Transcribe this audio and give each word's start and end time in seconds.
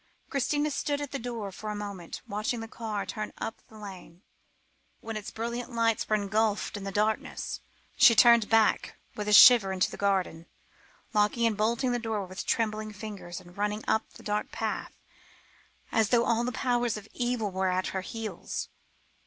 Christina 0.31 0.71
stood 0.71 0.99
at 0.99 1.11
the 1.11 1.19
door 1.19 1.51
for 1.51 1.69
a 1.69 1.75
moment, 1.75 2.23
watching 2.27 2.59
the 2.59 2.67
car 2.67 3.05
turn 3.05 3.31
up 3.37 3.61
the 3.67 3.77
lane, 3.77 4.23
but 4.99 5.05
when 5.09 5.15
its 5.15 5.29
brilliant 5.29 5.71
lights 5.73 6.09
were 6.09 6.15
engulfed 6.15 6.73
by 6.73 6.81
the 6.81 6.91
darkness, 6.91 7.59
she 7.97 8.15
turned 8.15 8.49
back 8.49 8.97
with 9.15 9.27
a 9.27 9.31
shiver 9.33 9.71
into 9.71 9.91
the 9.91 9.97
garden, 9.97 10.47
locking 11.13 11.45
and 11.45 11.55
bolting 11.55 11.91
the 11.91 11.99
door 11.99 12.25
with 12.25 12.47
trembling 12.47 12.91
fingers, 12.91 13.39
and 13.39 13.57
running 13.59 13.83
up 13.87 14.09
the 14.13 14.23
dark 14.23 14.51
path 14.51 14.93
as 15.91 16.09
though 16.09 16.25
all 16.25 16.43
the 16.43 16.51
powers 16.51 16.97
of 16.97 17.07
evil 17.13 17.51
were 17.51 17.69
at 17.69 17.89
her 17.93 18.01
heels. 18.01 18.69